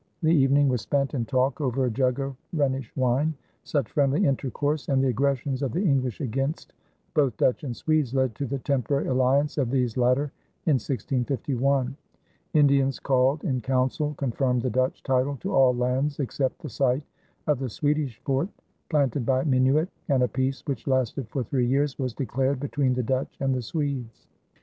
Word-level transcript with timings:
The 0.23 0.29
evening 0.31 0.67
was 0.67 0.81
spent 0.81 1.13
in 1.13 1.25
talk 1.25 1.61
over 1.61 1.85
a 1.85 1.91
jug 1.91 2.19
of 2.19 2.35
Rhenish 2.55 2.91
wine. 2.95 3.35
Such 3.63 3.91
friendly 3.91 4.25
intercourse 4.25 4.89
and 4.89 4.99
the 4.99 5.09
aggressions 5.09 5.61
of 5.61 5.73
the 5.73 5.83
English 5.83 6.21
against 6.21 6.73
both 7.13 7.37
Dutch 7.37 7.63
and 7.63 7.75
Swedes 7.75 8.11
led 8.11 8.33
to 8.33 8.47
the 8.47 8.57
temporary 8.57 9.05
alliance 9.09 9.59
of 9.59 9.69
these 9.69 9.97
latter 9.97 10.31
in 10.65 10.77
1651. 10.81 11.95
Indians 12.55 12.97
called 12.99 13.43
in 13.43 13.61
council 13.61 14.15
confirmed 14.15 14.63
the 14.63 14.71
Dutch 14.71 15.03
title 15.03 15.37
to 15.37 15.53
all 15.53 15.75
lands 15.75 16.19
except 16.19 16.63
the 16.63 16.69
site 16.71 17.03
of 17.45 17.59
the 17.59 17.69
Swedish 17.69 18.19
fort 18.25 18.49
planted 18.89 19.23
by 19.23 19.43
Minuit, 19.43 19.89
and 20.09 20.23
a 20.23 20.27
peace 20.27 20.63
which 20.65 20.87
lasted 20.87 21.29
for 21.29 21.43
three 21.43 21.67
years 21.67 21.99
was 21.99 22.15
declared 22.15 22.59
between 22.59 22.95
the 22.95 23.03
Dutch 23.03 23.37
and 23.39 23.53
the 23.53 23.61
Swedes. 23.61 24.25